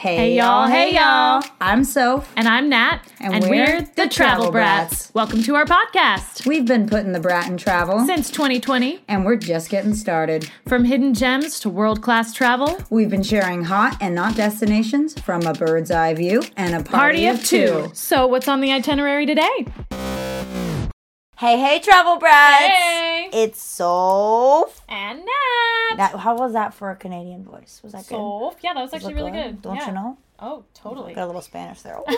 [0.00, 1.42] Hey, y'all, hey y'all.
[1.60, 2.32] I'm Soph.
[2.34, 3.00] And I'm Nat.
[3.20, 5.12] And we're the Travel Brats.
[5.12, 6.46] Welcome to our podcast.
[6.46, 10.50] We've been putting the brat in travel, Since 2020, and we're just getting started.
[10.66, 15.42] from hidden gems to world class travel, We've been sharing hot and not destinations from
[15.42, 17.90] a bird's eye view and a party, party of two.
[17.92, 19.66] So, what's on the itinerary today?
[21.36, 22.64] Hey, hey, travel brats!
[22.64, 23.09] Hey.
[23.32, 24.82] It's Soph.
[24.88, 25.96] And Nat.
[25.96, 27.80] That, how was that for a Canadian voice?
[27.82, 28.16] Was that good?
[28.16, 29.62] So, yeah, that was Was actually really good.
[29.62, 29.86] Don't Yeah.
[29.88, 30.18] you know?
[30.38, 31.14] Oh, totally.
[31.14, 31.98] Got a little Spanish there.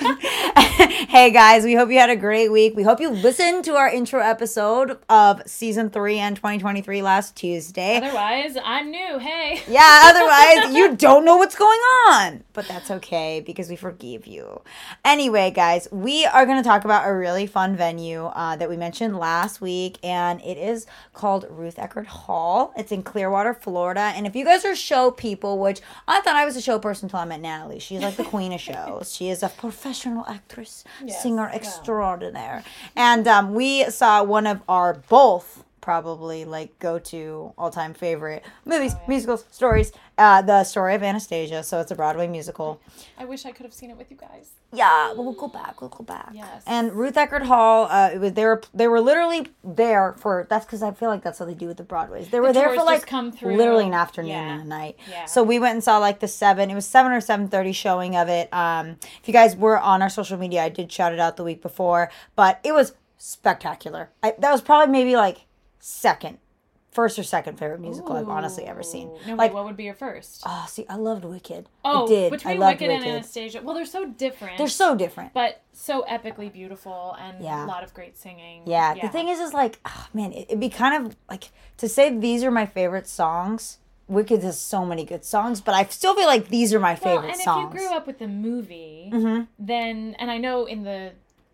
[1.08, 2.74] hey guys, we hope you had a great week.
[2.74, 7.98] We hope you listened to our intro episode of season three and 2023 last Tuesday.
[7.98, 9.18] Otherwise, I'm new.
[9.18, 9.60] Hey.
[9.68, 12.44] yeah, otherwise you don't know what's going on.
[12.54, 14.62] But that's okay because we forgive you.
[15.04, 18.76] Anyway, guys, we are going to talk about a really fun venue uh, that we
[18.76, 22.72] mentioned last week, and it is called Ruth Eckerd Hall.
[22.76, 24.12] It's in Clearwater, Florida.
[24.14, 27.06] And if you guys are show people, which I thought I was a show person
[27.06, 29.14] until I met Natalie, she's like the queen of shows.
[29.14, 29.89] She is a professional
[30.28, 32.62] actress, singer extraordinaire.
[32.96, 38.44] And um, we saw one of our both probably like go to all time favorite
[38.64, 39.92] movies, musicals, stories.
[40.18, 41.62] Uh, the story of Anastasia.
[41.62, 42.78] So it's a Broadway musical.
[43.16, 44.50] I wish I could have seen it with you guys.
[44.72, 45.80] Yeah, we'll go back.
[45.80, 46.30] We'll go back.
[46.34, 46.62] Yes.
[46.66, 47.86] And Ruth Eckerd Hall.
[47.90, 50.46] Uh, it was they were they were literally there for.
[50.50, 52.28] That's because I feel like that's what they do with the Broadways.
[52.28, 53.56] They were there for like come through.
[53.56, 54.52] literally an afternoon Yeah.
[54.54, 54.96] and a night.
[55.08, 55.24] Yeah.
[55.24, 56.70] So we went and saw like the seven.
[56.70, 58.52] It was seven or seven thirty showing of it.
[58.52, 61.44] Um, if you guys were on our social media, I did shout it out the
[61.44, 64.10] week before, but it was spectacular.
[64.22, 65.46] I, that was probably maybe like
[65.80, 66.38] second,
[66.92, 69.08] first or second favorite musical I've honestly ever seen.
[69.26, 70.42] No, like wait, what would be your first?
[70.46, 71.68] Oh, see, I loved Wicked.
[71.84, 72.30] oh, I did.
[72.32, 73.06] between I loved Wicked, Wicked.
[73.06, 73.60] and Anastasia.
[73.62, 74.58] Well, they're so different.
[74.58, 75.32] They're so different.
[75.32, 77.64] but so epically beautiful and Yeah.
[77.64, 78.62] a lot of great singing.
[78.66, 81.88] Yeah, the thing is, is like, oh, man, it, it'd be kind of like to
[81.88, 83.78] say these are my favorite songs.
[84.08, 87.14] Wicked has so many good songs, but I still feel like these are my well,
[87.20, 87.66] favorite and songs.
[87.66, 89.46] And if you grew up with the movie, Mhm.
[89.56, 91.12] then and I know in the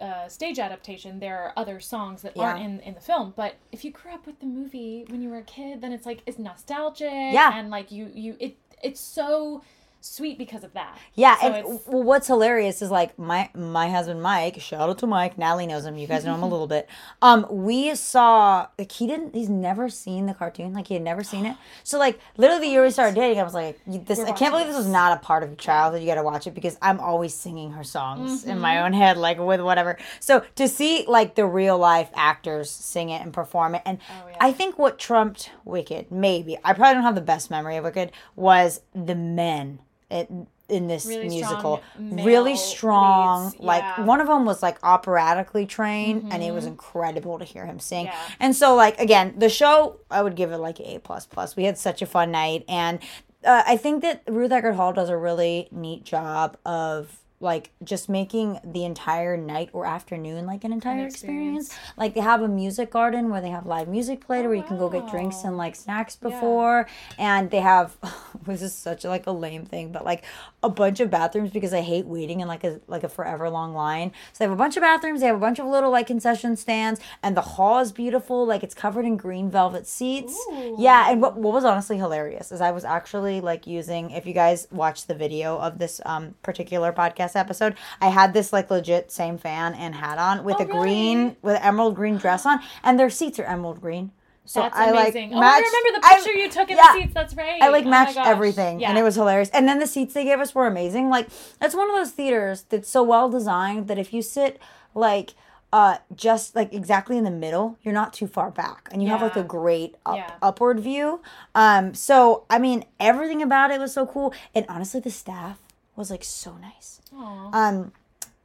[0.00, 3.84] uh, stage adaptation there are other songs that aren't in in the film, but if
[3.84, 6.38] you grew up with the movie when you were a kid, then it's like it's
[6.38, 7.10] nostalgic.
[7.10, 7.56] Yeah.
[7.58, 9.62] and like you you it it's so
[10.00, 10.96] sweet because of that.
[11.14, 14.60] Yeah, So and well, what's hilarious is like my my husband Mike.
[14.60, 15.36] Shout out to Mike.
[15.38, 15.96] Natalie knows him.
[15.98, 16.88] You guys know him a little bit.
[17.22, 19.34] Um, we saw like he didn't.
[19.34, 20.72] He's never seen the cartoon.
[20.72, 21.56] Like he had never seen it.
[21.84, 24.20] So like literally the year we started dating, I was like, this.
[24.20, 26.00] I can't believe this was not a part of your childhood.
[26.02, 28.60] You got to watch it because I'm always singing her songs in Mm-hmm.
[28.60, 29.98] my own head, like with whatever.
[30.20, 34.28] So to see like the real life actors sing it and perform it, and Oh,
[34.28, 34.36] yeah.
[34.40, 38.12] I think what trumped Wicked, maybe I probably don't have the best memory of Wicked,
[38.36, 39.80] was the men.
[40.10, 40.30] It,
[40.68, 44.04] in this Really musical strong really strong leads, like yeah.
[44.04, 48.04] one of them was like operatically trained and it was incredible to hear him sing
[48.06, 48.14] Yeah.
[48.38, 51.64] and so like again the show i would give it like a plus plus we
[51.64, 52.98] had such a fun night and
[53.44, 58.08] uh, i think that ruth eckerd hall does a really neat job of like just
[58.08, 61.68] making the entire night or afternoon like an entire experience.
[61.68, 61.96] experience.
[61.96, 64.76] Like they have a music garden where they have live music played where you can
[64.76, 67.96] go get drinks and like snacks before and they have
[68.46, 70.24] this is such like a lame thing but like
[70.62, 73.72] a bunch of bathrooms because I hate waiting in like a like a forever long
[73.72, 74.10] line.
[74.32, 76.56] So they have a bunch of bathrooms, they have a bunch of little like concession
[76.56, 80.36] stands and the hall is beautiful like it's covered in green velvet seats.
[80.76, 84.32] Yeah, and what what was honestly hilarious is I was actually like using if you
[84.34, 89.10] guys watch the video of this um particular podcast episode, I had this like legit
[89.12, 92.98] same fan and hat on with Oh, a green with emerald green dress on and
[92.98, 94.12] their seats are emerald green.
[94.44, 95.22] So That's I like oh, I
[95.58, 96.92] remember the I- picture you took in yeah.
[96.94, 97.12] the seats.
[97.14, 97.60] That's right.
[97.60, 98.88] I like Oh matched everything, Yeah.
[98.88, 99.50] and it was hilarious.
[99.50, 101.10] And then the seats they gave us were amazing.
[101.10, 101.28] Like
[101.60, 104.58] it's one of those theaters that's so well designed that if you sit
[104.94, 105.34] like
[105.70, 109.20] uh just like exactly in the middle, you're not too far back, and you have
[109.20, 110.30] like a great up, Yeah.
[110.40, 111.20] upward view.
[111.54, 115.58] Um, so I mean, everything about it was so cool, and honestly, the staff
[115.98, 117.00] was like so nice.
[117.14, 117.50] Aw.
[117.52, 117.92] Um,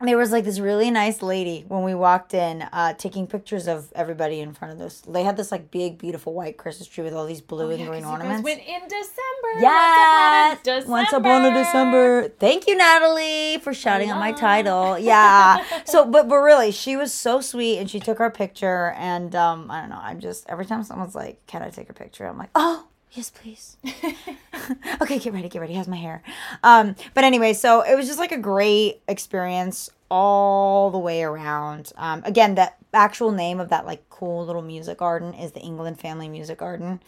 [0.02, 3.90] there was like this really nice lady when we walked in, uh, taking pictures of
[3.96, 5.00] everybody in front of this.
[5.00, 7.84] They had this like big, beautiful white Christmas tree with all these blue and Oh,
[7.84, 8.44] Yeah, green you ornaments.
[8.44, 9.62] went in December.
[9.62, 10.88] Yes.
[10.88, 11.52] Once upon a December.
[11.52, 12.30] Upon a December.
[12.38, 14.98] Thank you, Natalie, for shouting out my title.
[15.14, 15.64] Yeah.
[15.86, 18.92] so, but but really, she was so sweet, and she took our picture.
[18.98, 20.00] And um, I don't know.
[20.02, 23.30] I'm just every time someone's like, "Can I take a picture?" I'm like, "Oh." Yes,
[23.30, 23.78] please.
[25.02, 25.76] okay, get ready, get ready.
[25.76, 26.24] How's my hair?
[26.64, 31.92] Um, but anyway, so it was just like a great experience all the way around.
[31.96, 36.00] Um, again, that actual name of that like cool little music garden is the England
[36.00, 37.02] Family Music Garden.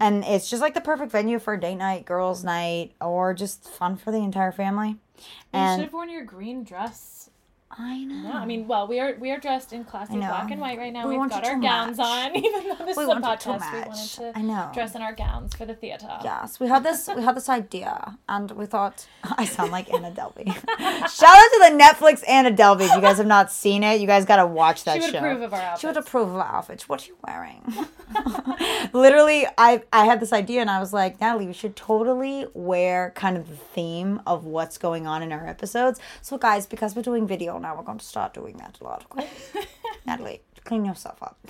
[0.00, 3.68] And it's just like the perfect venue for a date night, girls' night, or just
[3.68, 4.96] fun for the entire family.
[5.54, 7.30] You should have worn your green dress
[7.78, 8.32] I know.
[8.32, 11.08] I mean, well, we are we are dressed in classy black and white right now.
[11.08, 13.72] We We've got our gowns on, even though this We is a podcast.
[13.72, 14.70] We wanted to I know.
[14.74, 16.08] dress in our gowns for the theater.
[16.22, 17.08] Yes, we had this.
[17.14, 20.46] We had this idea, and we thought I sound like Anna Delvey.
[21.08, 22.82] Shout out to the Netflix Anna Delvey.
[22.82, 25.00] If you guys have not seen it, you guys got to watch that show.
[25.00, 25.18] She would show.
[25.18, 26.88] approve of our She would approve of our outfits.
[26.88, 27.62] What are you wearing?
[28.92, 33.12] Literally, I I had this idea, and I was like, Natalie, we should totally wear
[33.14, 36.00] kind of the theme of what's going on in our episodes.
[36.20, 39.06] So, guys, because we're doing video now, we're going to start doing that a lot.
[39.12, 39.28] Okay?
[40.06, 41.38] Natalie, clean yourself up.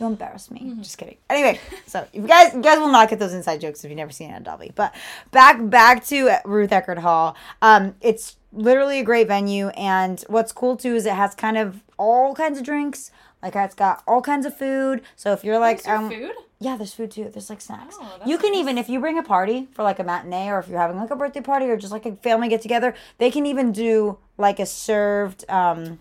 [0.00, 0.60] You embarrass me.
[0.60, 0.82] Mm-hmm.
[0.82, 1.16] Just kidding.
[1.30, 4.10] Anyway, so you guys, you guys will not get those inside jokes if you've never
[4.10, 4.74] seen Anna Delvey.
[4.74, 4.94] But
[5.30, 7.36] back back to Ruth Eckerd Hall.
[7.60, 11.82] Um, it's literally a great venue, and what's cool too is it has kind of
[11.98, 13.12] all kinds of drinks.
[13.42, 15.02] Like it's got all kinds of food.
[15.14, 16.32] So if you're like, um, food?
[16.60, 17.28] yeah, there's food too.
[17.32, 17.96] There's like snacks.
[18.00, 18.60] Oh, you can nice.
[18.60, 21.10] even if you bring a party for like a matinee or if you're having like
[21.10, 24.58] a birthday party or just like a family get together, they can even do like
[24.58, 26.00] a served um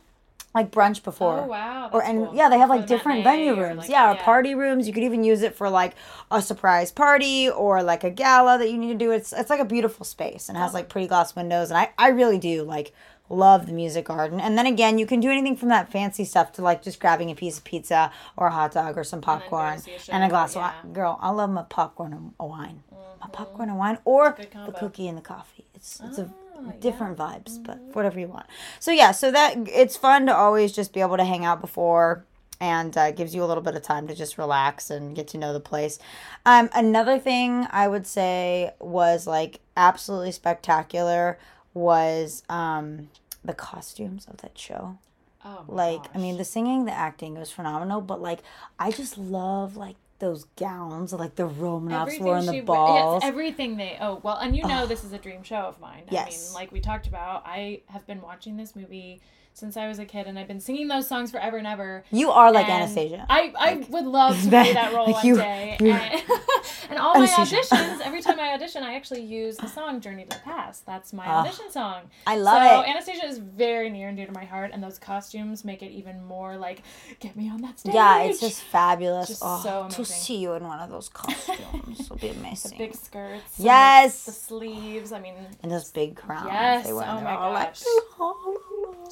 [0.54, 1.42] like brunch before.
[1.42, 1.90] Oh wow.
[1.94, 2.36] Or and cool.
[2.36, 3.80] yeah, they have like the different venue rooms.
[3.80, 4.88] like, yeah, or party rooms.
[4.88, 5.96] You could even use it for like
[6.30, 9.12] a surprise party or like a gala that you need to do.
[9.12, 12.10] It's it's like a beautiful space and has like pretty glass windows and I I
[12.10, 12.94] really do like
[13.32, 14.40] love the music garden.
[14.40, 17.32] And then again, you can do anything from that fancy stuff to like just grabbing
[17.32, 20.24] a piece of pizza or a hot dog or some popcorn see a show, and
[20.24, 20.70] a glass yeah.
[20.70, 20.94] of wine.
[20.94, 22.84] Girl, I love my popcorn and a wine.
[23.22, 24.36] My popcorn and wine or
[24.66, 25.66] the cookie and the coffee.
[25.76, 26.32] It's it's a
[26.68, 28.46] Ah, different vibes, but whatever you want.
[28.80, 32.26] So yeah, so that it's fun to always just be able to hang out before
[32.60, 35.38] and uh, gives you a little bit of time to just relax and get to
[35.38, 35.98] know the place.
[36.46, 41.40] Um, another thing I would say was like absolutely spectacular
[41.74, 43.10] was um,
[43.44, 44.98] the costumes of that show
[45.44, 48.40] Oh my like i mean the singing the acting was phenomenal but like
[48.78, 53.78] i just love like those gowns like the romanovs wore in the balls Yes, everything
[53.78, 53.98] they.
[54.00, 56.04] Oh well, and you know this is a dream show of mine.
[56.12, 56.28] Yes.
[56.28, 59.20] I mean, like we talked about, I have been watching this movie
[59.54, 62.04] since I was a kid, and I've been singing those songs forever and ever.
[62.12, 65.26] you are like And anastasia I, I would love to play that role like one
[65.28, 65.78] you- day.
[65.80, 66.24] you- And,
[66.90, 70.30] and all my auditions, every time I audition, I actually use the song "Journey to
[70.30, 72.04] the Past." That's my ah, audition song.
[72.26, 72.90] I love so it.
[72.90, 76.24] Anastasia is very near and dear to my heart, and those costumes make it even
[76.26, 76.82] more like
[77.20, 77.94] get me on that stage.
[77.94, 82.10] yeah it's just fabulous Just oh, so to see you in one of those costumes
[82.10, 83.60] will be amazing the big skirts.
[83.60, 84.26] Yes.
[84.26, 85.12] the, the sleeves.
[85.12, 87.84] I mean, and those big crowns Yes, they wear, oh my all like, gosh.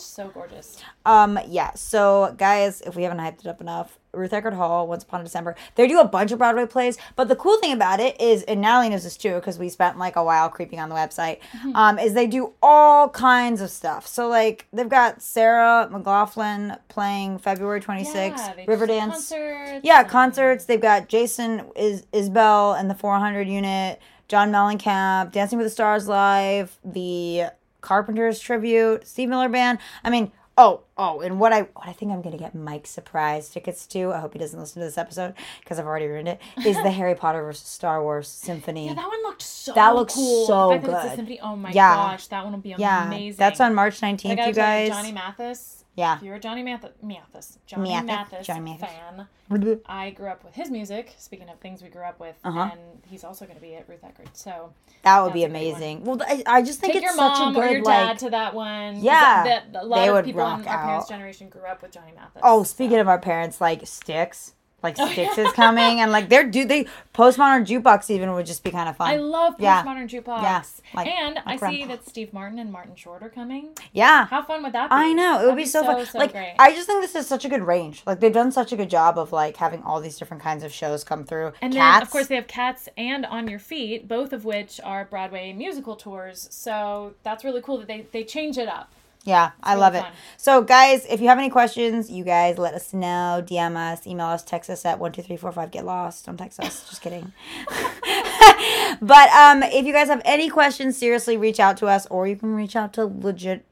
[0.02, 0.78] So gorgeous.
[1.06, 1.72] Um, yeah.
[1.76, 5.24] So, guys, if we haven't hyped it up enough, Ruth Eckerd Hall, Once Upon a
[5.24, 6.98] December, they do a bunch of Broadway plays.
[7.16, 10.00] But the cool thing about it is, and Natalie knows this too, because we spent
[10.00, 11.76] like a while creeping on the website, Mm-hmm.
[11.76, 14.08] um, is they do all kinds of stuff.
[14.08, 18.14] So, like, they've got Sarah McLachlan playing February 26th,
[18.58, 19.10] Yeah, Riverdance.
[19.12, 19.82] Concerts.
[19.84, 20.66] Yeah, concerts.
[20.66, 26.08] They've got Jason is Isbell and the 400 unit, John Mellencamp, Dancing with the Stars
[26.08, 27.46] live, the
[27.82, 29.80] Carpenters tribute, Steve Miller band.
[30.04, 33.50] I mean, oh, oh, and what I what I think I'm gonna get Mike surprise
[33.50, 34.12] tickets to.
[34.12, 36.42] I hope he doesn't listen to this episode because I've already ruined it.
[36.66, 38.88] Is the Harry Potter versus Star Wars symphony?
[38.88, 40.46] Yeah, that one looked so That looks cool.
[40.48, 41.16] so the fact That it's a good.
[41.16, 41.96] symphony, oh my Yeah.
[41.96, 43.38] gosh, that one will be yeah, amazing.
[43.38, 44.90] that's on March 19th, you guys.
[44.90, 45.79] Johnny Mathis.
[45.96, 46.16] Yeah.
[46.18, 48.90] If you're a Johnny Mathis, Mathis, Johnny Mathis, Mathis, Johnny Mathis.
[48.90, 51.14] fan, I grew up with his music.
[51.18, 52.70] Speaking of things we grew up with, Uh-huh.
[52.72, 54.28] and he's also going to be at Ruth Eckerd.
[54.34, 54.72] So
[55.04, 55.74] That would be That's a great one.
[55.82, 56.04] amazing.
[56.06, 58.18] Well, I, I just think take it's such a mom good or your dad like.
[58.20, 59.02] to that one.
[59.02, 61.64] Yeah, that, that- a lot they of would people in rock our parents' generation grew
[61.64, 62.42] up with Johnny Mathis.
[62.44, 64.54] Oh, speaking of our parents, like Styx,
[64.84, 68.64] like oh, Styx is coming, and like they're do they postmodern jukebox even would just
[68.64, 69.10] be kind of fun.
[69.10, 69.84] I love Yeah.
[69.84, 70.42] postmodern jukebox.
[70.42, 73.70] Yeah, like and I see that Steve Martin and Martin Short are coming.
[73.94, 74.96] yeah, How fun would that be?
[74.96, 76.06] I know it would That'd be, so, fun.
[76.06, 76.56] so like great.
[76.60, 78.04] I just think this is such a good range.
[78.06, 80.72] Like they've done such a good job of like having all these different kinds of
[80.72, 81.54] shows come through.
[81.62, 84.80] And Cats, then, of course, they have Cats and On Your Feet, both of which
[84.84, 86.48] are Broadway musical tours.
[86.52, 88.92] So that's really cool that they, they change it up.
[89.26, 90.04] Yeah, I really love it.
[90.38, 93.44] So, guys, if you have any questions, you guys let us know.
[93.46, 95.72] DM us, email us, text us at one two three four five.
[95.72, 96.26] Get lost.
[96.26, 96.90] Don't text us.
[96.90, 97.34] Just kidding.
[99.02, 102.36] but um, if you guys have any questions, seriously, reach out to us, or you
[102.36, 103.66] can reach out to legit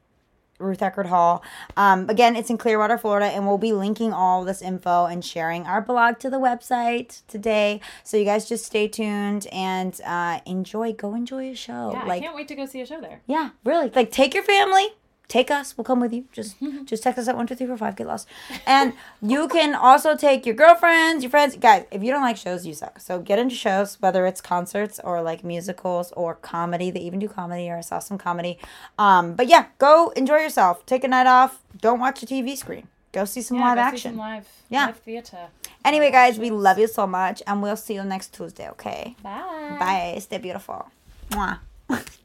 [0.58, 1.42] Ruth Eckerd Hall.
[1.76, 5.64] Um, again, it's in Clearwater, Florida, and we'll be linking all this info and sharing
[5.66, 7.80] our blog to the website today.
[8.02, 10.92] So you guys just stay tuned and uh, enjoy.
[10.92, 11.92] Go enjoy a show.
[11.92, 13.22] Yeah, I can't wait to go see a show there.
[13.26, 13.90] yeah, really.
[13.90, 14.88] Like take your family,
[15.28, 16.24] take us, we'll come with you.
[16.32, 18.26] Just just text us at one two three four five, get lost.
[18.66, 21.56] And you can also take your girlfriends, your friends.
[21.56, 22.98] Guys, if you don't like shows, you suck.
[23.00, 26.90] So get into shows, whether it's concerts or like musicals or comedy.
[26.90, 28.58] They even do comedy or I saw some comedy.
[28.98, 30.84] Um, but yeah, go enjoy yourself.
[30.86, 31.60] Take a night off.
[31.80, 32.88] Don't watch a TV screen.
[33.12, 34.10] Go see some Yeah, live go see action.
[34.12, 34.86] some live, Yeah.
[34.86, 35.46] live theater.
[35.84, 39.16] Anyway, guys, we love you so much and we'll see you next Tuesday, okay?
[39.22, 39.76] Bye.
[39.78, 40.18] Bye.
[40.20, 40.90] Stay beautiful.
[41.30, 41.58] Mwah.